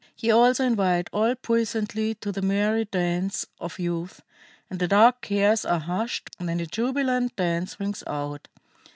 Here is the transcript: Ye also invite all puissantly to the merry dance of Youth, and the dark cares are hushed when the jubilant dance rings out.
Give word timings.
Ye 0.17 0.31
also 0.31 0.63
invite 0.65 1.11
all 1.13 1.35
puissantly 1.35 2.15
to 2.21 2.31
the 2.31 2.41
merry 2.41 2.85
dance 2.85 3.45
of 3.59 3.77
Youth, 3.77 4.23
and 4.67 4.79
the 4.79 4.87
dark 4.87 5.21
cares 5.21 5.63
are 5.63 5.77
hushed 5.79 6.31
when 6.39 6.57
the 6.57 6.65
jubilant 6.65 7.35
dance 7.35 7.79
rings 7.79 8.03
out. 8.07 8.47